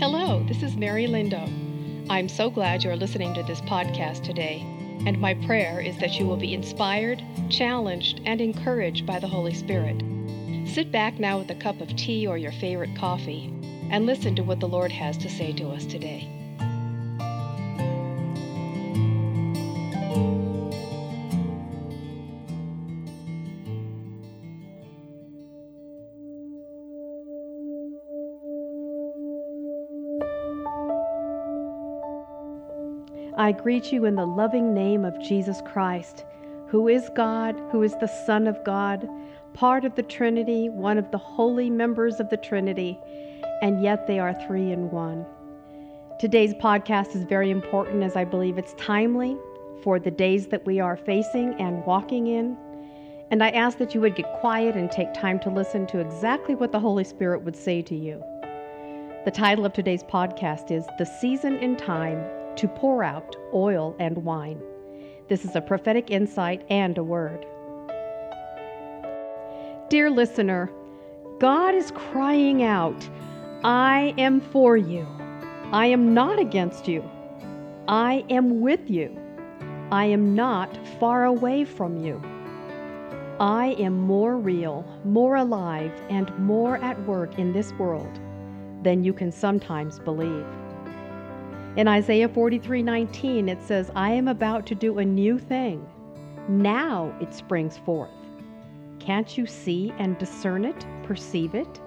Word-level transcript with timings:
Hello, 0.00 0.42
this 0.48 0.62
is 0.62 0.78
Mary 0.78 1.06
Lindo. 1.06 1.46
I'm 2.08 2.26
so 2.26 2.48
glad 2.48 2.82
you're 2.82 2.96
listening 2.96 3.34
to 3.34 3.42
this 3.42 3.60
podcast 3.60 4.22
today, 4.22 4.62
and 5.04 5.20
my 5.20 5.34
prayer 5.34 5.78
is 5.78 5.98
that 5.98 6.18
you 6.18 6.24
will 6.24 6.38
be 6.38 6.54
inspired, 6.54 7.22
challenged, 7.50 8.22
and 8.24 8.40
encouraged 8.40 9.04
by 9.04 9.18
the 9.18 9.28
Holy 9.28 9.52
Spirit. 9.52 10.02
Sit 10.66 10.90
back 10.90 11.20
now 11.20 11.36
with 11.36 11.50
a 11.50 11.54
cup 11.54 11.82
of 11.82 11.94
tea 11.96 12.26
or 12.26 12.38
your 12.38 12.50
favorite 12.50 12.96
coffee 12.96 13.52
and 13.90 14.06
listen 14.06 14.34
to 14.36 14.42
what 14.42 14.58
the 14.58 14.66
Lord 14.66 14.90
has 14.90 15.18
to 15.18 15.28
say 15.28 15.52
to 15.52 15.68
us 15.68 15.84
today. 15.84 16.39
I 33.40 33.52
greet 33.52 33.90
you 33.90 34.04
in 34.04 34.16
the 34.16 34.26
loving 34.26 34.74
name 34.74 35.02
of 35.02 35.18
Jesus 35.18 35.62
Christ, 35.64 36.26
who 36.66 36.88
is 36.88 37.08
God, 37.16 37.58
who 37.72 37.82
is 37.82 37.96
the 37.96 38.06
Son 38.26 38.46
of 38.46 38.62
God, 38.64 39.08
part 39.54 39.86
of 39.86 39.94
the 39.94 40.02
Trinity, 40.02 40.68
one 40.68 40.98
of 40.98 41.10
the 41.10 41.16
holy 41.16 41.70
members 41.70 42.20
of 42.20 42.28
the 42.28 42.36
Trinity, 42.36 42.98
and 43.62 43.82
yet 43.82 44.06
they 44.06 44.18
are 44.18 44.34
three 44.46 44.70
in 44.70 44.90
one. 44.90 45.24
Today's 46.18 46.52
podcast 46.52 47.16
is 47.16 47.22
very 47.22 47.50
important 47.50 48.02
as 48.02 48.14
I 48.14 48.26
believe 48.26 48.58
it's 48.58 48.74
timely 48.74 49.38
for 49.82 49.98
the 49.98 50.10
days 50.10 50.48
that 50.48 50.66
we 50.66 50.78
are 50.78 50.98
facing 50.98 51.54
and 51.54 51.82
walking 51.86 52.26
in. 52.26 52.58
And 53.30 53.42
I 53.42 53.48
ask 53.52 53.78
that 53.78 53.94
you 53.94 54.02
would 54.02 54.16
get 54.16 54.30
quiet 54.40 54.76
and 54.76 54.90
take 54.90 55.14
time 55.14 55.40
to 55.40 55.48
listen 55.48 55.86
to 55.86 56.00
exactly 56.00 56.54
what 56.54 56.72
the 56.72 56.80
Holy 56.80 57.04
Spirit 57.04 57.42
would 57.44 57.56
say 57.56 57.80
to 57.80 57.96
you. 57.96 58.22
The 59.24 59.32
title 59.32 59.64
of 59.64 59.72
today's 59.72 60.02
podcast 60.02 60.70
is 60.70 60.84
The 60.98 61.06
Season 61.06 61.56
in 61.56 61.78
Time 61.78 62.22
to 62.56 62.68
pour 62.68 63.02
out 63.02 63.36
oil 63.52 63.94
and 63.98 64.24
wine. 64.24 64.60
This 65.28 65.44
is 65.44 65.54
a 65.54 65.60
prophetic 65.60 66.10
insight 66.10 66.64
and 66.70 66.98
a 66.98 67.04
word. 67.04 67.46
Dear 69.88 70.10
listener, 70.10 70.70
God 71.38 71.74
is 71.74 71.90
crying 71.90 72.62
out, 72.62 73.08
I 73.64 74.14
am 74.18 74.40
for 74.40 74.76
you. 74.76 75.06
I 75.72 75.86
am 75.86 76.14
not 76.14 76.38
against 76.38 76.88
you. 76.88 77.08
I 77.88 78.24
am 78.30 78.60
with 78.60 78.90
you. 78.90 79.16
I 79.92 80.04
am 80.04 80.34
not 80.34 80.78
far 80.98 81.24
away 81.24 81.64
from 81.64 82.04
you. 82.04 82.22
I 83.40 83.74
am 83.78 83.98
more 83.98 84.36
real, 84.36 84.84
more 85.04 85.36
alive, 85.36 85.92
and 86.10 86.36
more 86.38 86.76
at 86.76 87.00
work 87.06 87.38
in 87.38 87.52
this 87.52 87.72
world 87.72 88.20
than 88.82 89.02
you 89.02 89.12
can 89.12 89.32
sometimes 89.32 89.98
believe. 89.98 90.46
In 91.76 91.86
Isaiah 91.86 92.28
43:19 92.28 93.48
it 93.48 93.62
says, 93.62 93.92
"I 93.94 94.10
am 94.10 94.26
about 94.26 94.66
to 94.66 94.74
do 94.74 94.98
a 94.98 95.04
new 95.04 95.38
thing. 95.38 95.86
Now 96.48 97.12
it 97.20 97.32
springs 97.32 97.78
forth. 97.78 98.10
Can't 98.98 99.38
you 99.38 99.46
see 99.46 99.92
and 99.96 100.18
discern 100.18 100.64
it, 100.64 100.84
perceive 101.04 101.54
it? 101.54 101.80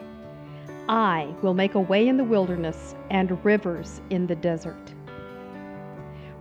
I 0.87 1.27
will 1.41 1.53
make 1.53 1.75
a 1.75 1.81
way 1.81 2.07
in 2.07 2.15
the 2.15 2.23
wilderness 2.23 2.95
and 3.09 3.43
rivers 3.43 4.01
in 4.09 4.25
the 4.25 4.35
desert." 4.35 4.93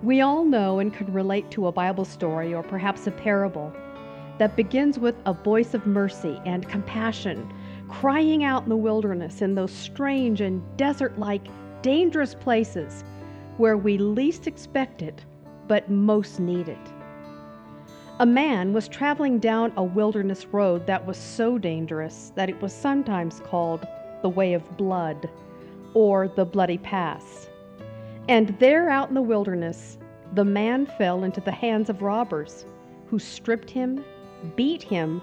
We 0.05 0.20
all 0.20 0.45
know 0.45 0.79
and 0.79 0.95
can 0.95 1.13
relate 1.13 1.51
to 1.51 1.67
a 1.67 1.73
Bible 1.73 2.05
story 2.05 2.55
or 2.55 2.63
perhaps 2.63 3.09
a 3.09 3.11
parable 3.11 3.73
that 4.39 4.55
begins 4.55 5.01
with 5.01 5.17
a 5.27 5.33
voice 5.33 5.75
of 5.75 5.85
mercy 5.85 6.41
and 6.47 6.69
compassion 6.69 7.53
crying 7.89 8.45
out 8.45 8.63
in 8.63 8.69
the 8.69 8.77
wilderness 8.77 9.43
in 9.43 9.57
those 9.57 9.73
strange 9.73 10.41
and 10.41 10.63
desert 10.77 11.19
like 11.19 11.48
dangerous 11.83 12.37
places 12.37 13.03
where 13.56 13.77
we 13.77 13.98
least 13.98 14.47
expect 14.47 15.03
it, 15.03 15.25
but 15.69 15.91
most 15.91 16.40
need 16.40 16.68
it. 16.68 16.92
A 18.18 18.27
man 18.27 18.73
was 18.73 18.89
traveling 18.89 19.39
down 19.39 19.73
a 19.77 19.83
wilderness 19.83 20.46
road 20.46 20.86
that 20.86 21.07
was 21.07 21.17
so 21.17 21.58
dangerous 21.58 22.33
that 22.36 22.48
it 22.48 22.61
was 22.61 22.73
sometimes 22.73 23.40
called 23.40 23.86
the 24.23 24.29
Way 24.29 24.55
of 24.55 24.77
Blood 24.77 25.29
or 25.95 26.29
the 26.29 26.45
Bloody 26.45 26.79
Pass. 26.79 27.48
And 28.29 28.57
there 28.61 28.89
out 28.89 29.08
in 29.08 29.14
the 29.14 29.23
wilderness, 29.23 29.98
the 30.34 30.45
man 30.45 30.86
fell 30.86 31.24
into 31.24 31.40
the 31.40 31.51
hands 31.51 31.90
of 31.90 32.02
robbers 32.02 32.64
who 33.08 33.19
stripped 33.19 33.70
him, 33.70 34.05
beat 34.57 34.83
him, 34.83 35.20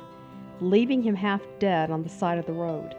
leaving 0.60 1.02
him 1.02 1.16
half 1.16 1.42
dead 1.60 1.92
on 1.92 2.04
the 2.04 2.10
side 2.10 2.38
of 2.38 2.46
the 2.46 2.54
road. 2.54 2.96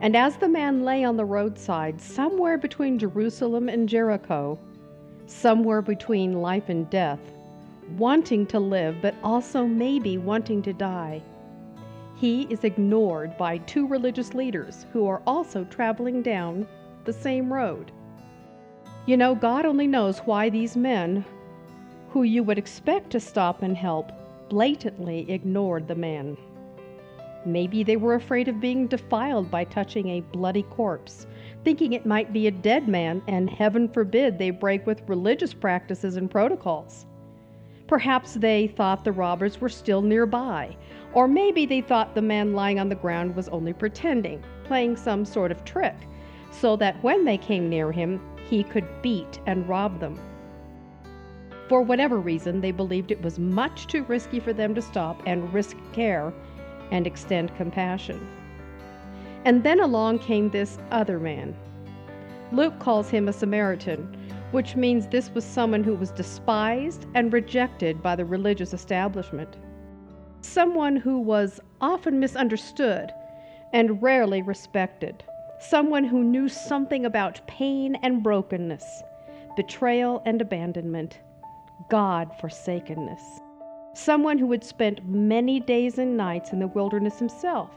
And 0.00 0.16
as 0.16 0.36
the 0.36 0.48
man 0.48 0.84
lay 0.84 1.04
on 1.04 1.16
the 1.16 1.24
roadside, 1.24 2.00
somewhere 2.00 2.58
between 2.58 2.98
Jerusalem 2.98 3.68
and 3.68 3.88
Jericho, 3.88 4.58
somewhere 5.26 5.82
between 5.82 6.42
life 6.42 6.68
and 6.68 6.88
death, 6.90 7.20
wanting 7.96 8.46
to 8.46 8.60
live, 8.60 8.96
but 9.00 9.14
also 9.22 9.66
maybe 9.66 10.18
wanting 10.18 10.62
to 10.62 10.72
die, 10.72 11.22
he 12.16 12.42
is 12.44 12.64
ignored 12.64 13.36
by 13.36 13.58
two 13.58 13.86
religious 13.86 14.34
leaders 14.34 14.86
who 14.92 15.06
are 15.06 15.22
also 15.26 15.64
traveling 15.64 16.22
down 16.22 16.66
the 17.04 17.12
same 17.12 17.52
road. 17.52 17.92
You 19.06 19.16
know, 19.16 19.34
God 19.34 19.66
only 19.66 19.86
knows 19.86 20.18
why 20.20 20.48
these 20.48 20.76
men, 20.76 21.24
who 22.10 22.22
you 22.22 22.42
would 22.42 22.58
expect 22.58 23.10
to 23.10 23.20
stop 23.20 23.62
and 23.62 23.76
help, 23.76 24.12
blatantly 24.48 25.30
ignored 25.30 25.88
the 25.88 25.94
man. 25.94 26.36
Maybe 27.46 27.84
they 27.84 27.96
were 27.96 28.16
afraid 28.16 28.48
of 28.48 28.60
being 28.60 28.88
defiled 28.88 29.52
by 29.52 29.62
touching 29.62 30.08
a 30.08 30.20
bloody 30.20 30.64
corpse, 30.64 31.28
thinking 31.62 31.92
it 31.92 32.04
might 32.04 32.32
be 32.32 32.48
a 32.48 32.50
dead 32.50 32.88
man, 32.88 33.22
and 33.28 33.48
heaven 33.48 33.88
forbid 33.88 34.36
they 34.36 34.50
break 34.50 34.84
with 34.84 35.08
religious 35.08 35.54
practices 35.54 36.16
and 36.16 36.28
protocols. 36.28 37.06
Perhaps 37.86 38.34
they 38.34 38.66
thought 38.66 39.04
the 39.04 39.12
robbers 39.12 39.60
were 39.60 39.68
still 39.68 40.02
nearby, 40.02 40.76
or 41.14 41.28
maybe 41.28 41.66
they 41.66 41.80
thought 41.80 42.16
the 42.16 42.20
man 42.22 42.52
lying 42.52 42.80
on 42.80 42.88
the 42.88 42.96
ground 42.96 43.36
was 43.36 43.48
only 43.50 43.72
pretending, 43.72 44.42
playing 44.64 44.96
some 44.96 45.24
sort 45.24 45.52
of 45.52 45.64
trick, 45.64 45.94
so 46.50 46.74
that 46.74 47.00
when 47.04 47.24
they 47.24 47.38
came 47.38 47.68
near 47.68 47.92
him, 47.92 48.20
he 48.50 48.64
could 48.64 48.88
beat 49.02 49.38
and 49.46 49.68
rob 49.68 50.00
them. 50.00 50.18
For 51.68 51.80
whatever 51.80 52.18
reason, 52.18 52.60
they 52.60 52.72
believed 52.72 53.12
it 53.12 53.22
was 53.22 53.38
much 53.38 53.86
too 53.86 54.02
risky 54.04 54.40
for 54.40 54.52
them 54.52 54.74
to 54.74 54.82
stop 54.82 55.22
and 55.26 55.52
risk 55.54 55.76
care 55.92 56.32
and 56.90 57.06
extend 57.06 57.54
compassion. 57.56 58.26
And 59.44 59.62
then 59.62 59.80
along 59.80 60.20
came 60.20 60.50
this 60.50 60.78
other 60.90 61.18
man. 61.18 61.56
Luke 62.52 62.78
calls 62.78 63.10
him 63.10 63.28
a 63.28 63.32
Samaritan, 63.32 64.16
which 64.52 64.76
means 64.76 65.06
this 65.06 65.30
was 65.30 65.44
someone 65.44 65.84
who 65.84 65.94
was 65.94 66.10
despised 66.12 67.06
and 67.14 67.32
rejected 67.32 68.02
by 68.02 68.16
the 68.16 68.24
religious 68.24 68.72
establishment. 68.72 69.56
Someone 70.40 70.96
who 70.96 71.18
was 71.18 71.60
often 71.80 72.20
misunderstood 72.20 73.12
and 73.72 74.02
rarely 74.02 74.42
respected. 74.42 75.24
Someone 75.58 76.04
who 76.04 76.22
knew 76.22 76.48
something 76.48 77.04
about 77.04 77.46
pain 77.46 77.96
and 78.02 78.22
brokenness, 78.22 79.02
betrayal 79.56 80.22
and 80.24 80.40
abandonment, 80.40 81.18
God 81.88 82.30
forsakenness 82.40 83.40
someone 83.96 84.36
who 84.36 84.50
had 84.52 84.62
spent 84.62 85.08
many 85.08 85.58
days 85.58 85.98
and 85.98 86.16
nights 86.16 86.52
in 86.52 86.58
the 86.58 86.66
wilderness 86.66 87.18
himself, 87.18 87.70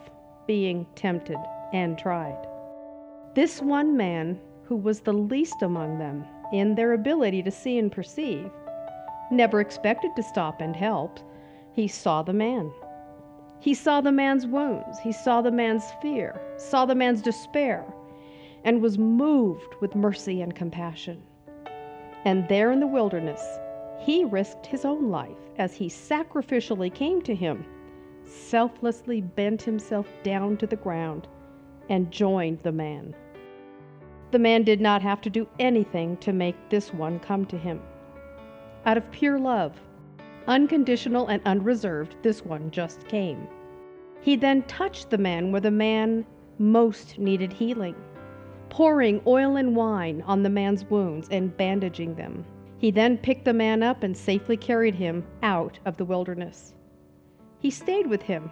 being 0.47 0.85
tempted 0.95 1.37
and 1.71 1.97
tried. 1.97 2.37
This 3.35 3.61
one 3.61 3.95
man, 3.95 4.39
who 4.63 4.75
was 4.75 4.99
the 4.99 5.13
least 5.13 5.61
among 5.61 5.97
them 5.97 6.25
in 6.51 6.75
their 6.75 6.93
ability 6.93 7.41
to 7.43 7.51
see 7.51 7.77
and 7.77 7.91
perceive, 7.91 8.51
never 9.31 9.61
expected 9.61 10.11
to 10.15 10.23
stop 10.23 10.59
and 10.59 10.75
help. 10.75 11.19
He 11.73 11.87
saw 11.87 12.21
the 12.21 12.33
man. 12.33 12.71
He 13.61 13.73
saw 13.73 14.01
the 14.01 14.11
man's 14.11 14.45
wounds, 14.45 14.99
he 14.99 15.11
saw 15.11 15.41
the 15.41 15.51
man's 15.51 15.85
fear, 16.01 16.39
saw 16.57 16.85
the 16.85 16.95
man's 16.95 17.21
despair, 17.21 17.85
and 18.63 18.81
was 18.81 18.97
moved 18.97 19.75
with 19.81 19.95
mercy 19.95 20.41
and 20.41 20.55
compassion. 20.55 21.21
And 22.25 22.47
there 22.49 22.71
in 22.71 22.79
the 22.79 22.87
wilderness, 22.87 23.41
he 23.99 24.25
risked 24.25 24.65
his 24.65 24.85
own 24.85 25.09
life 25.09 25.37
as 25.57 25.75
he 25.75 25.87
sacrificially 25.87 26.93
came 26.93 27.21
to 27.21 27.35
him, 27.35 27.65
selflessly 28.23 29.21
bent 29.21 29.61
himself 29.61 30.07
down 30.23 30.57
to 30.57 30.67
the 30.67 30.75
ground, 30.75 31.27
and 31.89 32.11
joined 32.11 32.59
the 32.63 32.71
man. 32.71 33.13
The 34.31 34.39
man 34.39 34.63
did 34.63 34.79
not 34.79 35.01
have 35.01 35.21
to 35.21 35.29
do 35.29 35.47
anything 35.59 36.17
to 36.17 36.31
make 36.31 36.55
this 36.69 36.93
one 36.93 37.19
come 37.19 37.45
to 37.47 37.57
him. 37.57 37.81
Out 38.85 38.97
of 38.97 39.11
pure 39.11 39.39
love, 39.39 39.73
unconditional 40.47 41.27
and 41.27 41.41
unreserved, 41.45 42.15
this 42.21 42.45
one 42.45 42.71
just 42.71 43.07
came. 43.07 43.47
He 44.21 44.35
then 44.35 44.63
touched 44.63 45.09
the 45.09 45.17
man 45.17 45.51
where 45.51 45.61
the 45.61 45.71
man 45.71 46.25
most 46.57 47.17
needed 47.17 47.51
healing, 47.51 47.95
pouring 48.69 49.21
oil 49.25 49.55
and 49.55 49.75
wine 49.75 50.23
on 50.27 50.43
the 50.43 50.49
man's 50.49 50.85
wounds 50.85 51.27
and 51.31 51.55
bandaging 51.55 52.15
them. 52.15 52.45
He 52.79 52.91
then 52.91 53.17
picked 53.17 53.43
the 53.45 53.53
man 53.53 53.83
up 53.83 54.03
and 54.03 54.15
safely 54.15 54.55
carried 54.55 54.95
him 54.95 55.25
out 55.43 55.77
of 55.85 55.97
the 55.97 56.05
wilderness. 56.05 56.73
He 57.59 57.69
stayed 57.69 58.07
with 58.07 58.21
him, 58.21 58.49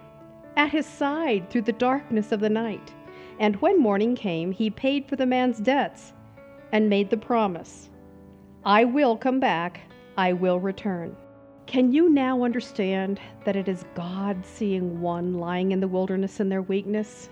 at 0.54 0.70
his 0.70 0.84
side 0.84 1.48
through 1.48 1.62
the 1.62 1.72
darkness 1.72 2.30
of 2.30 2.40
the 2.40 2.50
night, 2.50 2.94
and 3.40 3.56
when 3.56 3.80
morning 3.80 4.14
came, 4.14 4.52
he 4.52 4.68
paid 4.68 5.06
for 5.08 5.16
the 5.16 5.24
man's 5.24 5.58
debts 5.58 6.12
and 6.72 6.90
made 6.90 7.08
the 7.08 7.16
promise 7.16 7.88
I 8.64 8.84
will 8.84 9.16
come 9.16 9.40
back, 9.40 9.80
I 10.18 10.34
will 10.34 10.60
return. 10.60 11.16
Can 11.66 11.92
you 11.92 12.10
now 12.10 12.42
understand 12.42 13.20
that 13.44 13.56
it 13.56 13.68
is 13.68 13.84
God 13.94 14.44
seeing 14.44 15.00
one 15.00 15.34
lying 15.34 15.72
in 15.72 15.80
the 15.80 15.88
wilderness 15.88 16.40
in 16.40 16.48
their 16.48 16.62
weakness? 16.62 17.30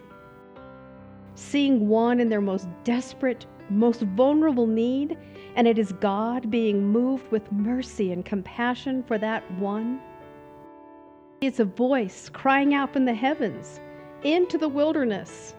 Seeing 1.34 1.88
one 1.88 2.20
in 2.20 2.28
their 2.31 2.40
most 2.40 2.69
desperate, 2.84 3.44
most 3.70 4.02
vulnerable 4.02 4.66
need, 4.66 5.16
and 5.54 5.66
it 5.66 5.78
is 5.78 5.92
God 5.92 6.50
being 6.50 6.86
moved 6.86 7.30
with 7.30 7.50
mercy 7.52 8.12
and 8.12 8.24
compassion 8.24 9.02
for 9.02 9.18
that 9.18 9.50
one? 9.52 10.00
It's 11.40 11.60
a 11.60 11.64
voice 11.64 12.28
crying 12.28 12.74
out 12.74 12.92
from 12.92 13.04
the 13.04 13.14
heavens 13.14 13.80
into 14.22 14.58
the 14.58 14.68
wilderness 14.68 15.54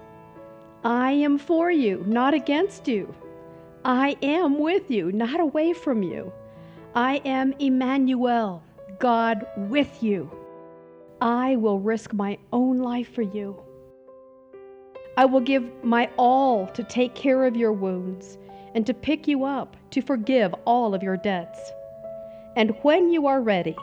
I 0.83 1.12
am 1.12 1.38
for 1.38 1.71
you, 1.71 2.04
not 2.07 2.33
against 2.33 2.88
you. 2.88 3.13
I 3.83 4.15
am 4.21 4.60
with 4.60 4.89
you, 4.89 5.12
not 5.12 5.39
away 5.39 5.74
from 5.74 6.03
you. 6.03 6.31
I 6.95 7.21
am 7.25 7.53
Emmanuel, 7.60 8.63
God 9.00 9.45
with 9.69 10.01
you. 10.01 10.31
I 11.19 11.56
will 11.56 11.80
risk 11.80 12.13
my 12.13 12.38
own 12.53 12.77
life 12.77 13.13
for 13.13 13.21
you. 13.21 13.62
I 15.18 15.25
will 15.25 15.42
give 15.42 15.84
my 15.84 16.12
all 16.16 16.68
to 16.68 16.84
take 16.84 17.16
care 17.16 17.46
of 17.46 17.58
your 17.58 17.74
wounds 17.74 18.38
and 18.75 18.86
to 18.86 18.94
pick 18.94 19.28
you 19.28 19.46
up, 19.46 19.75
to 19.90 20.02
forgive 20.02 20.54
all 20.66 20.94
of 20.94 21.02
your 21.02 21.18
debts. 21.18 21.60
And 22.56 22.75
when 22.84 23.10
you 23.10 23.25
are 23.25 23.42
ready, 23.42 23.75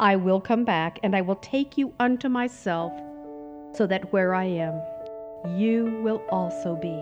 I 0.00 0.16
will 0.16 0.40
come 0.40 0.64
back 0.64 0.98
and 1.04 1.14
I 1.14 1.20
will 1.20 1.36
take 1.36 1.78
you 1.78 1.94
unto 2.00 2.28
myself, 2.28 2.92
so 3.74 3.86
that 3.86 4.12
where 4.12 4.34
I 4.34 4.44
am, 4.44 4.82
you 5.56 6.00
will 6.02 6.20
also 6.30 6.74
be. 6.74 7.00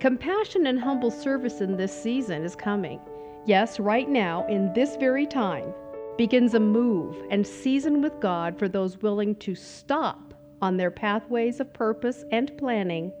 Compassion 0.00 0.68
and 0.68 0.80
humble 0.80 1.10
service 1.10 1.60
in 1.60 1.76
this 1.76 1.92
season 1.92 2.44
is 2.44 2.56
coming. 2.56 2.98
Yes, 3.44 3.78
right 3.78 4.08
now, 4.08 4.46
in 4.46 4.72
this 4.72 4.96
very 4.96 5.26
time, 5.26 5.74
begins 6.16 6.54
a 6.54 6.60
move 6.60 7.14
and 7.30 7.46
season 7.46 8.00
with 8.00 8.18
God 8.20 8.58
for 8.58 8.68
those 8.68 9.02
willing 9.02 9.34
to 9.36 9.54
stop 9.54 10.32
on 10.60 10.76
their 10.76 10.90
pathways 10.90 11.60
of 11.60 11.72
purpose 11.72 12.24
and 12.32 12.56
planning 12.58 13.12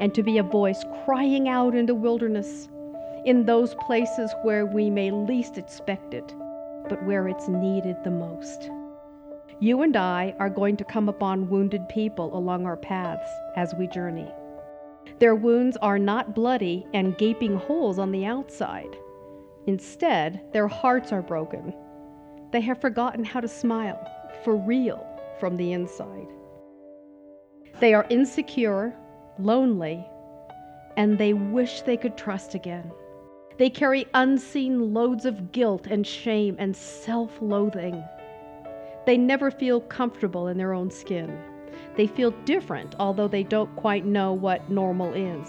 and 0.00 0.14
to 0.14 0.22
be 0.22 0.38
a 0.38 0.42
voice 0.42 0.84
crying 1.04 1.48
out 1.48 1.74
in 1.74 1.86
the 1.86 1.94
wilderness 1.94 2.68
in 3.24 3.44
those 3.44 3.74
places 3.86 4.32
where 4.42 4.64
we 4.64 4.88
may 4.88 5.10
least 5.10 5.58
expect 5.58 6.14
it, 6.14 6.34
but 6.88 7.02
where 7.04 7.28
it's 7.28 7.48
needed 7.48 7.96
the 8.04 8.10
most. 8.10 8.70
You 9.60 9.82
and 9.82 9.96
I 9.96 10.34
are 10.38 10.48
going 10.48 10.76
to 10.76 10.84
come 10.84 11.08
upon 11.08 11.48
wounded 11.48 11.88
people 11.88 12.36
along 12.36 12.64
our 12.64 12.76
paths 12.76 13.28
as 13.56 13.74
we 13.74 13.88
journey. 13.88 14.30
Their 15.18 15.34
wounds 15.34 15.76
are 15.78 15.98
not 15.98 16.34
bloody 16.34 16.86
and 16.94 17.18
gaping 17.18 17.56
holes 17.56 17.98
on 17.98 18.12
the 18.12 18.24
outside. 18.24 18.96
Instead, 19.66 20.40
their 20.52 20.68
hearts 20.68 21.12
are 21.12 21.22
broken. 21.22 21.74
They 22.52 22.60
have 22.60 22.80
forgotten 22.80 23.24
how 23.24 23.40
to 23.40 23.48
smile 23.48 24.00
for 24.44 24.56
real 24.56 25.07
from 25.38 25.56
the 25.56 25.72
inside. 25.72 26.28
They 27.80 27.94
are 27.94 28.06
insecure, 28.10 28.94
lonely, 29.38 30.06
and 30.96 31.18
they 31.18 31.32
wish 31.32 31.82
they 31.82 31.96
could 31.96 32.16
trust 32.16 32.54
again. 32.54 32.90
They 33.56 33.70
carry 33.70 34.06
unseen 34.14 34.94
loads 34.94 35.24
of 35.24 35.50
guilt 35.50 35.88
and 35.88 36.06
shame 36.06 36.54
and 36.60 36.76
self 36.76 37.36
loathing. 37.40 38.04
They 39.04 39.16
never 39.16 39.50
feel 39.50 39.80
comfortable 39.80 40.46
in 40.46 40.58
their 40.58 40.72
own 40.72 40.90
skin. 40.92 41.36
They 41.96 42.06
feel 42.06 42.30
different, 42.44 42.94
although 43.00 43.26
they 43.26 43.42
don't 43.42 43.74
quite 43.74 44.04
know 44.04 44.32
what 44.32 44.70
normal 44.70 45.12
is. 45.12 45.48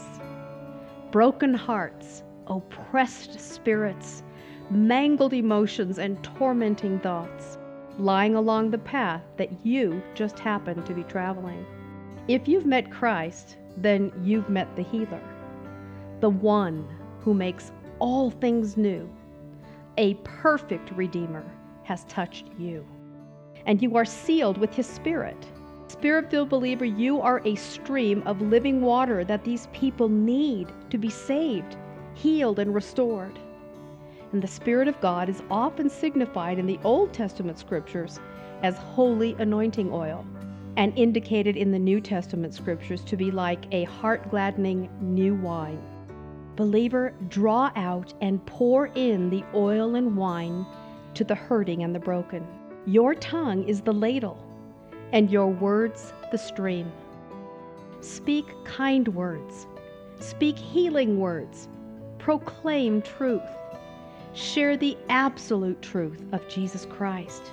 Broken 1.12 1.54
hearts, 1.54 2.24
oppressed 2.48 3.40
spirits, 3.40 4.24
mangled 4.72 5.34
emotions, 5.34 6.00
and 6.00 6.24
tormenting 6.24 7.00
thoughts 7.00 7.59
lying 8.00 8.36
along 8.36 8.72
the 8.72 8.78
path 8.78 9.22
that 9.38 9.66
you 9.66 10.02
just 10.16 10.40
happen 10.40 10.84
to 10.84 10.94
be 10.94 11.04
traveling. 11.04 11.66
If 12.28 12.48
you've 12.48 12.66
met 12.66 12.92
Christ, 12.92 13.58
then 13.78 14.12
you've 14.24 14.50
met 14.50 14.76
the 14.76 14.84
healer, 14.84 15.22
the 16.20 16.30
one 16.30 16.88
who 17.20 17.34
makes 17.34 17.72
all 18.00 18.32
things 18.32 18.78
new. 18.78 19.10
A 19.98 20.14
perfect 20.24 20.92
Redeemer 20.92 21.46
has 21.84 22.06
touched 22.06 22.48
you 22.58 22.86
and 23.66 23.82
you 23.82 23.96
are 23.96 24.06
sealed 24.06 24.58
with 24.58 24.74
His 24.74 24.88
Spirit. 24.88 25.48
Spirit 25.88 26.30
filled 26.30 26.50
believer, 26.50 26.86
you 26.86 27.20
are 27.22 27.42
a 27.46 27.56
stream 27.56 28.24
of 28.26 28.42
living 28.42 28.82
water 28.82 29.24
that 29.24 29.44
these 29.44 29.68
people 29.74 30.08
need 30.08 30.72
to 30.90 30.98
be 30.98 31.10
saved, 31.10 31.76
healed, 32.14 32.60
and 32.60 32.74
restored. 32.74 33.38
And 34.32 34.42
the 34.42 34.48
Spirit 34.48 34.88
of 34.88 35.00
God 35.02 35.28
is 35.28 35.42
often 35.50 35.90
signified 35.90 36.60
in 36.60 36.68
the 36.68 36.80
Old 36.84 37.14
Testament 37.14 37.58
scriptures 37.58 38.20
as 38.62 38.78
holy 38.78 39.34
anointing 39.40 39.92
oil, 39.92 40.26
and 40.78 40.98
indicated 40.98 41.58
in 41.58 41.72
the 41.72 41.80
New 41.80 42.00
Testament 42.00 42.54
scriptures 42.54 43.02
to 43.06 43.18
be 43.18 43.32
like 43.32 43.66
a 43.74 43.86
heart 43.86 44.30
gladdening 44.30 44.90
new 45.02 45.36
wine. 45.36 45.82
Believer, 46.56 47.14
draw 47.30 47.72
out 47.76 48.14
and 48.22 48.46
pour 48.46 48.88
in 48.88 49.30
the 49.30 49.44
oil 49.56 49.96
and 49.96 50.16
wine 50.16 50.66
to 51.16 51.24
the 51.24 51.36
hurting 51.36 51.84
and 51.84 51.96
the 51.96 52.00
broken. 52.00 52.46
Your 52.86 53.16
tongue 53.16 53.64
is 53.64 53.82
the 53.82 53.94
ladle, 53.94 54.38
and 55.12 55.32
your 55.32 55.48
words 55.48 56.14
the 56.32 56.38
stream. 56.38 56.92
Speak 58.02 58.46
kind 58.64 59.08
words, 59.10 59.68
speak 60.20 60.58
healing 60.58 61.20
words, 61.20 61.68
proclaim 62.20 63.02
truth, 63.02 63.42
share 64.40 64.78
the 64.78 64.98
absolute 65.10 65.82
truth 65.82 66.24
of 66.32 66.48
Jesus 66.48 66.86
Christ, 66.86 67.52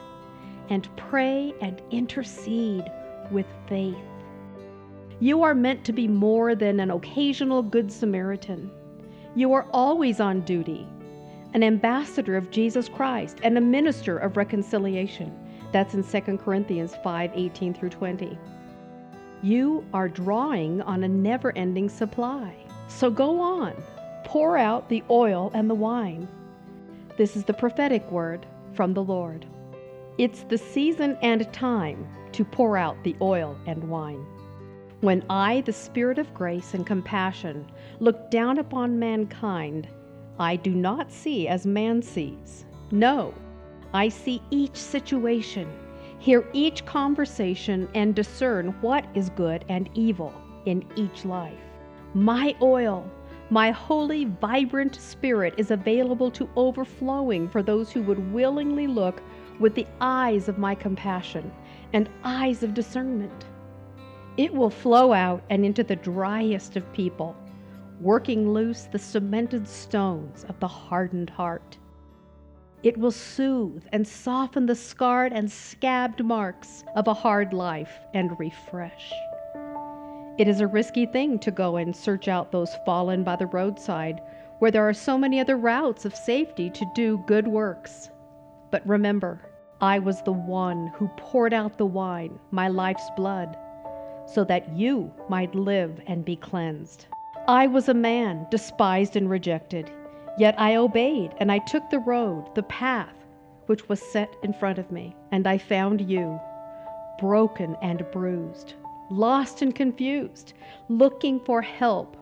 and 0.68 0.88
pray 0.96 1.54
and 1.60 1.82
intercede 1.90 2.84
with 3.30 3.46
faith. 3.68 3.96
You 5.18 5.42
are 5.42 5.54
meant 5.54 5.84
to 5.84 5.92
be 5.92 6.06
more 6.06 6.54
than 6.54 6.78
an 6.80 6.90
occasional 6.90 7.62
Good 7.62 7.90
Samaritan. 7.90 8.70
You 9.34 9.52
are 9.52 9.66
always 9.72 10.20
on 10.20 10.42
duty 10.42 10.86
an 11.54 11.62
ambassador 11.62 12.36
of 12.36 12.50
Jesus 12.50 12.86
Christ 12.86 13.38
and 13.42 13.56
a 13.56 13.62
minister 13.62 14.18
of 14.18 14.36
reconciliation. 14.36 15.34
That's 15.72 15.94
in 15.94 16.04
2 16.04 16.36
Corinthians 16.36 16.94
5 17.02 17.30
18 17.34 17.72
through 17.72 17.90
20. 17.90 18.38
You 19.42 19.82
are 19.94 20.08
drawing 20.08 20.82
on 20.82 21.02
a 21.02 21.08
never 21.08 21.56
ending 21.56 21.88
supply. 21.88 22.54
So 22.88 23.10
go 23.10 23.40
on, 23.40 23.74
pour 24.24 24.58
out 24.58 24.90
the 24.90 25.02
oil 25.08 25.50
and 25.54 25.70
the 25.70 25.74
wine. 25.74 26.28
This 27.16 27.34
is 27.34 27.44
the 27.44 27.54
prophetic 27.54 28.10
word 28.10 28.44
from 28.74 28.92
the 28.92 29.02
Lord. 29.02 29.46
It's 30.18 30.42
the 30.42 30.58
season 30.58 31.16
and 31.22 31.50
time 31.50 32.06
to 32.32 32.44
pour 32.44 32.76
out 32.76 33.02
the 33.04 33.16
oil 33.22 33.56
and 33.66 33.88
wine. 33.88 34.22
When 35.00 35.24
I, 35.30 35.62
the 35.62 35.72
Spirit 35.72 36.18
of 36.18 36.34
grace 36.34 36.74
and 36.74 36.86
compassion, 36.86 37.70
look 38.00 38.30
down 38.30 38.58
upon 38.58 38.98
mankind, 38.98 39.88
I 40.38 40.56
do 40.56 40.72
not 40.74 41.10
see 41.10 41.48
as 41.48 41.64
man 41.64 42.02
sees. 42.02 42.66
No, 42.90 43.32
I 43.94 44.10
see 44.10 44.42
each 44.50 44.76
situation, 44.76 45.70
hear 46.18 46.46
each 46.52 46.84
conversation, 46.84 47.88
and 47.94 48.14
discern 48.14 48.74
what 48.82 49.06
is 49.14 49.30
good 49.30 49.64
and 49.70 49.88
evil 49.94 50.34
in 50.66 50.84
each 50.96 51.24
life. 51.24 51.54
My 52.12 52.54
oil, 52.60 53.10
my 53.50 53.70
holy, 53.70 54.24
vibrant 54.24 54.96
spirit 54.96 55.54
is 55.56 55.70
available 55.70 56.30
to 56.32 56.48
overflowing 56.56 57.48
for 57.48 57.62
those 57.62 57.92
who 57.92 58.02
would 58.02 58.32
willingly 58.32 58.86
look 58.86 59.22
with 59.60 59.74
the 59.74 59.86
eyes 60.00 60.48
of 60.48 60.58
my 60.58 60.74
compassion 60.74 61.52
and 61.92 62.10
eyes 62.24 62.62
of 62.62 62.74
discernment. 62.74 63.44
It 64.36 64.52
will 64.52 64.70
flow 64.70 65.12
out 65.12 65.42
and 65.48 65.64
into 65.64 65.84
the 65.84 65.96
driest 65.96 66.76
of 66.76 66.92
people 66.92 67.36
working 68.00 68.52
loose 68.52 68.82
the 68.92 68.98
cemented 68.98 69.66
stones 69.66 70.44
of 70.48 70.60
the 70.60 70.68
hardened 70.68 71.30
heart. 71.30 71.78
It 72.82 72.98
will 72.98 73.10
soothe 73.10 73.84
and 73.92 74.06
soften 74.06 74.66
the 74.66 74.74
scarred 74.74 75.32
and 75.32 75.50
scabbed 75.50 76.22
marks 76.22 76.84
of 76.94 77.08
a 77.08 77.14
hard 77.14 77.52
life 77.52 77.98
and 78.12 78.38
refresh. 78.38 79.12
It 80.38 80.48
is 80.48 80.60
a 80.60 80.66
risky 80.66 81.06
thing 81.06 81.38
to 81.40 81.50
go 81.50 81.76
and 81.76 81.96
search 81.96 82.28
out 82.28 82.52
those 82.52 82.74
fallen 82.84 83.24
by 83.24 83.36
the 83.36 83.46
roadside 83.46 84.20
where 84.58 84.70
there 84.70 84.86
are 84.86 84.92
so 84.92 85.16
many 85.16 85.40
other 85.40 85.56
routes 85.56 86.04
of 86.04 86.14
safety 86.14 86.68
to 86.70 86.84
do 86.94 87.24
good 87.26 87.48
works. 87.48 88.10
But 88.70 88.86
remember, 88.86 89.40
I 89.80 89.98
was 89.98 90.22
the 90.22 90.32
one 90.32 90.88
who 90.88 91.08
poured 91.16 91.54
out 91.54 91.78
the 91.78 91.86
wine, 91.86 92.38
my 92.50 92.68
life's 92.68 93.08
blood, 93.16 93.56
so 94.26 94.44
that 94.44 94.76
you 94.76 95.10
might 95.28 95.54
live 95.54 96.00
and 96.06 96.24
be 96.24 96.36
cleansed. 96.36 97.06
I 97.48 97.66
was 97.66 97.88
a 97.88 97.94
man, 97.94 98.46
despised 98.50 99.16
and 99.16 99.30
rejected, 99.30 99.90
yet 100.36 100.54
I 100.58 100.76
obeyed, 100.76 101.32
and 101.38 101.50
I 101.50 101.58
took 101.60 101.88
the 101.88 102.00
road, 102.00 102.54
the 102.54 102.62
path, 102.64 103.14
which 103.66 103.88
was 103.88 104.02
set 104.02 104.34
in 104.42 104.52
front 104.52 104.78
of 104.78 104.90
me, 104.90 105.16
and 105.32 105.46
I 105.46 105.58
found 105.58 106.00
you, 106.10 106.40
broken 107.18 107.76
and 107.82 108.04
bruised, 108.12 108.74
lost 109.10 109.62
and 109.62 109.74
confused, 109.74 110.54
looking 110.88 111.40
for 111.40 111.62
help 111.62 112.16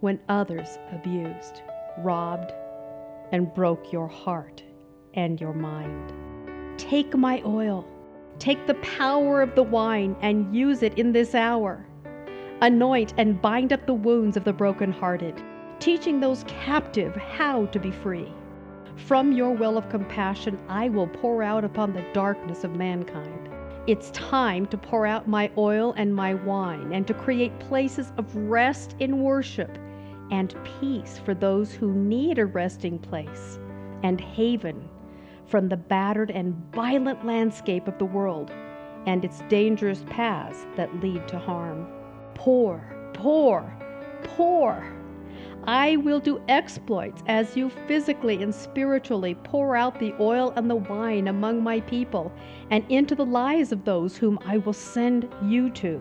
when 0.00 0.20
others 0.28 0.78
abused, 0.92 1.62
robbed, 1.98 2.52
and 3.32 3.52
broke 3.54 3.92
your 3.92 4.08
heart 4.08 4.62
and 5.14 5.40
your 5.40 5.52
mind. 5.52 6.12
Take 6.78 7.16
my 7.16 7.42
oil, 7.44 7.86
take 8.38 8.66
the 8.66 8.74
power 8.74 9.42
of 9.42 9.54
the 9.54 9.62
wine, 9.62 10.16
and 10.20 10.54
use 10.54 10.82
it 10.82 10.98
in 10.98 11.12
this 11.12 11.34
hour. 11.34 11.84
Anoint 12.60 13.14
and 13.18 13.40
bind 13.40 13.72
up 13.72 13.86
the 13.86 13.94
wounds 13.94 14.36
of 14.36 14.44
the 14.44 14.52
brokenhearted, 14.52 15.42
teaching 15.80 16.20
those 16.20 16.44
captive 16.46 17.14
how 17.16 17.66
to 17.66 17.78
be 17.78 17.90
free. 17.90 18.32
From 18.96 19.32
your 19.32 19.52
well 19.52 19.78
of 19.78 19.88
compassion, 19.88 20.58
I 20.68 20.88
will 20.88 21.06
pour 21.06 21.42
out 21.42 21.64
upon 21.64 21.92
the 21.92 22.04
darkness 22.12 22.64
of 22.64 22.74
mankind. 22.74 23.47
It's 23.88 24.10
time 24.10 24.66
to 24.66 24.76
pour 24.76 25.06
out 25.06 25.28
my 25.28 25.50
oil 25.56 25.94
and 25.96 26.14
my 26.14 26.34
wine 26.34 26.92
and 26.92 27.06
to 27.06 27.14
create 27.14 27.58
places 27.58 28.12
of 28.18 28.36
rest 28.36 28.94
in 28.98 29.22
worship 29.22 29.78
and 30.30 30.54
peace 30.78 31.18
for 31.24 31.32
those 31.32 31.72
who 31.72 31.94
need 31.94 32.38
a 32.38 32.44
resting 32.44 32.98
place 32.98 33.58
and 34.02 34.20
haven 34.20 34.90
from 35.46 35.70
the 35.70 35.78
battered 35.78 36.30
and 36.30 36.54
violent 36.70 37.24
landscape 37.24 37.88
of 37.88 37.96
the 37.96 38.04
world 38.04 38.50
and 39.06 39.24
its 39.24 39.40
dangerous 39.48 40.04
paths 40.10 40.66
that 40.76 40.94
lead 41.00 41.26
to 41.26 41.38
harm. 41.38 41.90
Pour, 42.34 42.82
pour, 43.14 43.74
pour. 44.22 44.97
I 45.68 45.96
will 45.96 46.18
do 46.18 46.40
exploits 46.48 47.22
as 47.26 47.54
you 47.54 47.68
physically 47.68 48.42
and 48.42 48.54
spiritually 48.54 49.34
pour 49.34 49.76
out 49.76 50.00
the 50.00 50.14
oil 50.18 50.54
and 50.56 50.70
the 50.70 50.76
wine 50.76 51.28
among 51.28 51.62
my 51.62 51.80
people 51.80 52.32
and 52.70 52.86
into 52.88 53.14
the 53.14 53.26
lives 53.26 53.70
of 53.70 53.84
those 53.84 54.16
whom 54.16 54.38
I 54.46 54.56
will 54.56 54.72
send 54.72 55.28
you 55.44 55.68
to. 55.72 56.00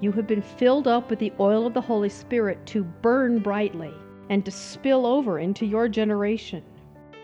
You 0.00 0.12
have 0.12 0.28
been 0.28 0.42
filled 0.42 0.86
up 0.86 1.10
with 1.10 1.18
the 1.18 1.32
oil 1.40 1.66
of 1.66 1.74
the 1.74 1.80
Holy 1.80 2.08
Spirit 2.08 2.64
to 2.66 2.84
burn 2.84 3.40
brightly 3.40 3.92
and 4.30 4.44
to 4.44 4.52
spill 4.52 5.06
over 5.06 5.40
into 5.40 5.66
your 5.66 5.88
generation. 5.88 6.62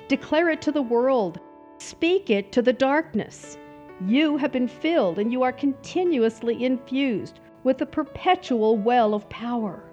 Declare 0.08 0.50
it 0.50 0.62
to 0.62 0.72
the 0.72 0.82
world, 0.82 1.38
speak 1.78 2.30
it 2.30 2.50
to 2.50 2.62
the 2.62 2.72
darkness. 2.72 3.58
You 4.04 4.36
have 4.38 4.50
been 4.50 4.66
filled 4.66 5.20
and 5.20 5.30
you 5.30 5.44
are 5.44 5.52
continuously 5.52 6.64
infused 6.64 7.38
with 7.62 7.78
the 7.78 7.86
perpetual 7.86 8.76
well 8.76 9.14
of 9.14 9.28
power. 9.28 9.84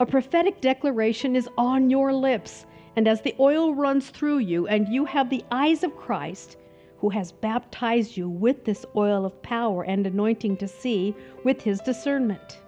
A 0.00 0.06
prophetic 0.06 0.60
declaration 0.60 1.34
is 1.34 1.48
on 1.58 1.90
your 1.90 2.12
lips, 2.12 2.66
and 2.94 3.08
as 3.08 3.20
the 3.20 3.34
oil 3.40 3.74
runs 3.74 4.10
through 4.10 4.38
you, 4.38 4.68
and 4.68 4.86
you 4.88 5.04
have 5.04 5.28
the 5.28 5.42
eyes 5.50 5.82
of 5.82 5.96
Christ, 5.96 6.56
who 6.98 7.08
has 7.08 7.32
baptized 7.32 8.16
you 8.16 8.28
with 8.28 8.64
this 8.64 8.86
oil 8.94 9.26
of 9.26 9.42
power 9.42 9.82
and 9.82 10.06
anointing 10.06 10.56
to 10.58 10.68
see 10.68 11.16
with 11.44 11.60
his 11.60 11.80
discernment. 11.80 12.60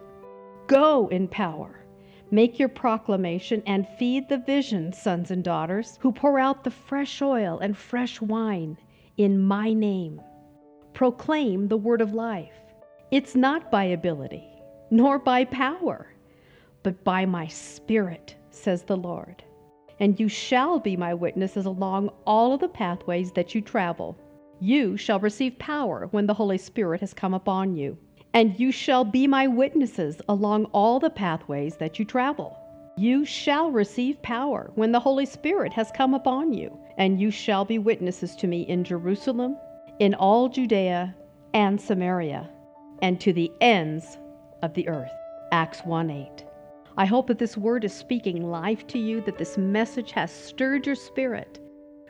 Go 0.67 1.07
in 1.07 1.29
power. 1.29 1.85
Make 2.33 2.59
your 2.59 2.69
proclamation 2.69 3.63
and 3.65 3.87
feed 3.97 4.29
the 4.29 4.39
vision, 4.39 4.93
sons 4.93 5.31
and 5.31 5.45
daughters, 5.45 6.01
who 6.01 6.11
pour 6.11 6.41
out 6.41 6.65
the 6.65 6.73
fresh 6.73 7.23
oil 7.23 7.61
and 7.61 7.77
fresh 7.77 8.21
wine 8.21 8.77
in 9.17 9.39
my 9.39 9.73
name. 9.73 10.21
Proclaim 10.95 11.69
the 11.69 11.77
word 11.77 12.01
of 12.01 12.13
life. 12.13 12.59
It's 13.13 13.37
not 13.37 13.71
by 13.71 13.85
ability, 13.85 14.49
nor 14.91 15.21
by 15.21 15.45
power 15.45 16.09
but 16.83 17.05
by 17.05 17.27
my 17.27 17.47
Spirit, 17.47 18.37
says 18.51 18.83
the 18.83 18.97
Lord. 18.97 19.43
And 19.99 20.19
you 20.19 20.29
shall 20.29 20.79
be 20.79 20.97
my 20.97 21.13
witnesses 21.13 21.67
along 21.67 22.11
all 22.25 22.55
of 22.55 22.61
the 22.61 22.69
pathways 22.69 23.33
that 23.33 23.55
you 23.55 23.61
travel. 23.61 24.19
You 24.59 24.97
shall 24.97 25.21
receive 25.21 25.59
power 25.59 26.09
when 26.11 26.27
the 26.27 26.35
Holy 26.35 26.59
Spirit 26.59 27.01
has 27.01 27.13
come 27.13 27.35
upon 27.35 27.77
you. 27.77 27.99
And 28.33 28.59
you 28.59 28.73
shall 28.73 29.05
be 29.05 29.27
my 29.27 29.47
witnesses 29.47 30.21
along 30.29 30.67
all 30.67 31.01
the 31.01 31.11
pathways 31.11 31.77
that 31.77 31.99
you 31.99 32.05
travel. 32.05 32.57
You 32.97 33.25
shall 33.25 33.71
receive 33.71 34.23
power 34.23 34.71
when 34.75 34.93
the 34.93 35.01
Holy 35.01 35.27
Spirit 35.27 35.73
has 35.73 35.91
come 35.91 36.15
upon 36.15 36.53
you. 36.53 36.79
And 36.97 37.21
you 37.21 37.31
shall 37.31 37.65
be 37.65 37.79
witnesses 37.79 38.37
to 38.37 38.47
me 38.47 38.63
in 38.63 38.85
Jerusalem, 38.85 39.57
in 39.99 40.15
all 40.15 40.49
Judea 40.49 41.15
and 41.55 41.81
Samaria, 41.81 42.49
and 43.03 43.21
to 43.21 43.33
the 43.33 43.51
ends 43.61 44.19
of 44.63 44.75
the 44.75 44.89
earth. 44.89 45.13
Acts 45.53 45.81
1 45.85 46.11
8. 46.11 46.45
I 47.01 47.07
hope 47.07 47.29
that 47.29 47.39
this 47.39 47.57
word 47.57 47.85
is 47.85 47.95
speaking 47.95 48.51
life 48.51 48.87
to 48.89 48.99
you, 48.99 49.23
that 49.23 49.39
this 49.39 49.57
message 49.57 50.13
has 50.13 50.31
stirred 50.31 50.85
your 50.85 50.95
spirit. 50.95 51.59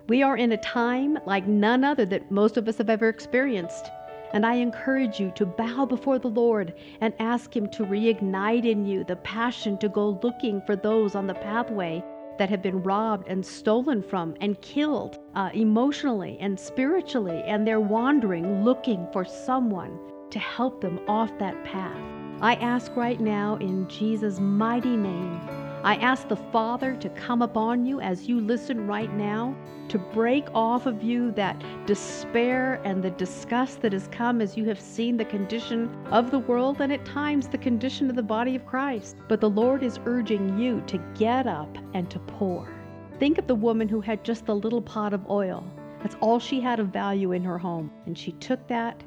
We 0.09 0.25
are 0.25 0.37
in 0.37 0.51
a 0.51 0.57
time 0.57 1.17
like 1.27 1.47
none 1.47 1.85
other 1.85 2.05
that 2.07 2.33
most 2.33 2.57
of 2.57 2.67
us 2.67 2.79
have 2.79 2.91
ever 2.91 3.09
experienced. 3.09 3.89
And 4.33 4.45
I 4.45 4.55
encourage 4.55 5.21
you 5.21 5.31
to 5.37 5.47
bow 5.47 5.87
before 5.87 6.19
the 6.19 6.27
Lord 6.27 6.75
and 7.01 7.15
ask 7.21 7.55
Him 7.55 7.69
to 7.69 7.85
reignite 7.85 8.65
in 8.65 8.85
you 8.85 9.05
the 9.05 9.15
passion 9.15 9.79
to 9.79 9.89
go 9.89 10.19
looking 10.25 10.61
for 10.63 10.75
those 10.75 11.15
on 11.15 11.29
the 11.29 11.35
pathway 11.35 12.03
that 12.41 12.51
have 12.51 12.61
been 12.61 12.83
robbed 12.83 13.29
and 13.29 13.47
stolen 13.47 14.03
from 14.03 14.35
and 14.41 14.61
killed 14.61 15.21
uh, 15.37 15.51
emotionally 15.55 16.37
and 16.41 16.59
spiritually, 16.59 17.45
and 17.47 17.65
they're 17.65 17.79
wandering 17.79 18.65
looking 18.65 19.07
for 19.13 19.25
someone 19.25 19.97
to 20.31 20.41
help 20.41 20.81
them 20.81 20.99
off 21.07 21.31
that 21.39 21.65
path. 21.65 22.20
I 22.43 22.55
ask 22.55 22.97
right 22.97 23.21
now 23.21 23.57
in 23.57 23.87
Jesus' 23.87 24.41
mighty 24.41 24.97
name, 24.97 25.41
I 25.85 25.97
ask 25.97 26.27
the 26.27 26.37
Father 26.37 26.97
to 26.97 27.11
come 27.11 27.43
upon 27.43 27.85
you 27.85 28.01
as 28.01 28.29
you 28.29 28.41
listen 28.41 28.87
right 28.87 29.13
now, 29.13 29.55
to 29.89 29.99
break 29.99 30.47
off 30.55 30.87
of 30.87 31.03
you 31.03 31.33
that 31.33 31.63
despair 31.85 32.81
and 32.83 33.03
the 33.03 33.11
disgust 33.11 33.83
that 33.83 33.93
has 33.93 34.09
come 34.09 34.41
as 34.41 34.57
you 34.57 34.65
have 34.65 34.81
seen 34.81 35.19
the 35.19 35.25
condition 35.27 35.95
of 36.07 36.31
the 36.31 36.39
world 36.39 36.81
and 36.81 36.91
at 36.91 37.05
times 37.05 37.47
the 37.47 37.59
condition 37.59 38.09
of 38.09 38.17
the 38.17 38.23
body 38.23 38.57
of 38.57 38.65
Christ. 38.65 39.17
But 39.29 39.43
the 39.43 39.51
Lord 39.51 39.83
is 39.83 40.01
urging 40.07 40.59
you 40.59 40.83
to 40.87 40.97
get 41.19 41.47
up 41.47 41.77
and 41.93 42.09
to 42.11 42.19
pour. 42.21 42.73
Think 43.19 43.37
of 43.37 43.49
the 43.49 43.55
woman 43.55 43.87
who 43.87 44.01
had 44.01 44.25
just 44.25 44.47
the 44.47 44.57
little 44.57 44.81
pot 44.81 45.13
of 45.13 45.29
oil. 45.29 45.63
That's 46.01 46.17
all 46.21 46.39
she 46.39 46.63
had 46.63 46.81
of 46.81 46.89
value 46.89 47.33
in 47.33 47.45
her 47.45 47.59
home. 47.59 47.91
And 48.07 48.17
she 48.17 48.33
took 48.33 48.67
that 48.69 49.03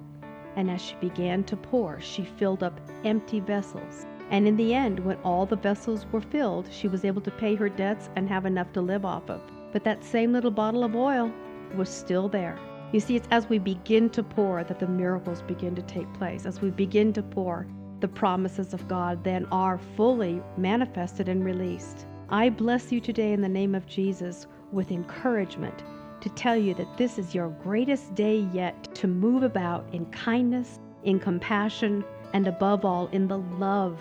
and 0.56 0.70
as 0.70 0.82
she 0.82 0.96
began 0.96 1.44
to 1.46 1.58
pour, 1.58 2.00
she 2.00 2.24
filled 2.24 2.64
up 2.64 2.80
empty 3.04 3.40
vessels. 3.40 4.06
And 4.30 4.48
in 4.48 4.58
the 4.58 4.74
end, 4.74 5.00
when 5.00 5.18
all 5.18 5.46
the 5.46 5.56
vessels 5.56 6.06
were 6.12 6.22
filled, 6.22 6.68
she 6.72 6.88
was 6.88 7.06
able 7.06 7.22
to 7.22 7.32
pay 7.32 7.56
her 7.56 7.70
debts 7.70 8.10
and 8.16 8.28
have 8.30 8.46
enough 8.46 8.72
to 8.74 8.82
live 8.82 9.06
off 9.06 9.30
of. 9.30 9.42
But 9.72 9.84
that 9.84 10.04
same 10.04 10.32
little 10.32 10.52
bottle 10.52 10.84
of 10.84 10.96
oil 10.96 11.32
was 11.76 11.90
still 11.90 12.30
there. 12.30 12.58
You 12.92 13.00
see, 13.00 13.16
it's 13.16 13.28
as 13.32 13.50
we 13.50 13.58
begin 13.58 14.10
to 14.12 14.24
pour 14.24 14.64
that 14.64 14.80
the 14.80 14.88
miracles 14.88 15.42
begin 15.42 15.76
to 15.76 15.82
take 15.82 16.12
place. 16.14 16.46
As 16.46 16.62
we 16.62 16.70
begin 16.70 17.12
to 17.14 17.24
pour, 17.24 17.68
the 18.00 18.08
promises 18.08 18.74
of 18.74 18.88
God 18.88 19.24
then 19.24 19.48
are 19.52 19.80
fully 19.96 20.42
manifested 20.58 21.30
and 21.30 21.44
released. 21.44 22.06
I 22.30 22.50
bless 22.50 22.92
you 22.92 23.00
today 23.00 23.34
in 23.34 23.42
the 23.42 23.50
name 23.50 23.76
of 23.76 23.88
Jesus 23.88 24.48
with 24.72 24.92
encouragement 24.92 25.84
to 26.24 26.30
tell 26.30 26.56
you 26.56 26.74
that 26.74 26.98
this 26.98 27.20
is 27.20 27.36
your 27.36 27.50
greatest 27.50 28.16
day 28.16 28.48
yet 28.54 28.96
to 28.96 29.08
move 29.10 29.44
about 29.44 29.86
in 29.92 30.06
kindness, 30.06 30.80
in 31.04 31.20
compassion, 31.20 32.02
and 32.32 32.48
above 32.48 32.86
all, 32.86 33.08
in 33.08 33.28
the 33.28 33.40
love, 33.40 34.00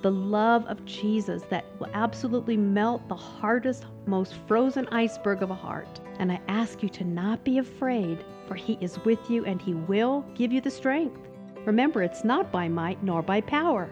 the 0.00 0.10
love 0.10 0.64
of 0.64 0.82
Jesus 0.86 1.42
that 1.50 1.66
will 1.78 1.90
absolutely 1.92 2.56
melt 2.56 3.06
the 3.08 3.14
hardest, 3.14 3.84
most 4.06 4.32
frozen 4.46 4.88
iceberg 4.88 5.42
of 5.42 5.50
a 5.50 5.54
heart. 5.54 6.00
And 6.18 6.32
I 6.32 6.40
ask 6.48 6.82
you 6.82 6.88
to 6.88 7.04
not 7.04 7.44
be 7.44 7.58
afraid, 7.58 8.24
for 8.46 8.54
He 8.54 8.78
is 8.80 8.98
with 9.04 9.30
you 9.30 9.44
and 9.44 9.60
He 9.60 9.74
will 9.74 10.24
give 10.34 10.50
you 10.50 10.62
the 10.62 10.70
strength. 10.70 11.20
Remember, 11.66 12.02
it's 12.02 12.24
not 12.24 12.50
by 12.50 12.68
might 12.68 13.02
nor 13.02 13.20
by 13.20 13.42
power, 13.42 13.90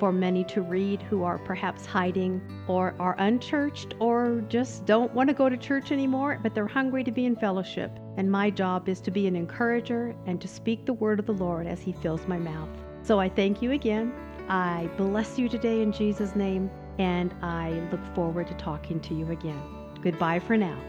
for 0.02 0.10
many 0.10 0.42
to 0.42 0.62
read 0.62 1.00
who 1.00 1.22
are 1.22 1.38
perhaps 1.38 1.86
hiding 1.86 2.42
or 2.66 2.92
are 2.98 3.14
unchurched 3.20 3.94
or 4.00 4.42
just 4.48 4.84
don't 4.84 5.14
want 5.14 5.28
to 5.28 5.32
go 5.32 5.48
to 5.48 5.56
church 5.56 5.92
anymore, 5.92 6.40
but 6.42 6.56
they're 6.56 6.66
hungry 6.66 7.04
to 7.04 7.12
be 7.12 7.24
in 7.24 7.36
fellowship. 7.36 7.96
And 8.16 8.28
my 8.28 8.50
job 8.50 8.88
is 8.88 9.00
to 9.02 9.12
be 9.12 9.28
an 9.28 9.36
encourager 9.36 10.12
and 10.26 10.40
to 10.40 10.48
speak 10.48 10.86
the 10.86 10.92
word 10.92 11.20
of 11.20 11.26
the 11.26 11.34
Lord 11.34 11.68
as 11.68 11.80
He 11.80 11.92
fills 11.92 12.26
my 12.26 12.36
mouth. 12.36 12.68
So 13.04 13.20
I 13.20 13.28
thank 13.28 13.62
you 13.62 13.70
again. 13.70 14.12
I 14.48 14.90
bless 14.96 15.38
you 15.38 15.48
today 15.48 15.82
in 15.82 15.92
Jesus' 15.92 16.34
name, 16.34 16.68
and 16.98 17.32
I 17.40 17.70
look 17.92 18.04
forward 18.12 18.48
to 18.48 18.54
talking 18.54 18.98
to 19.02 19.14
you 19.14 19.30
again. 19.30 19.62
Goodbye 20.02 20.40
for 20.40 20.56
now. 20.56 20.80